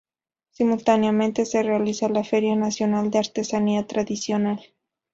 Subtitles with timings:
[0.49, 4.59] Simultáneamente se realiza la Feria Nacional de Artesanía Tradicional.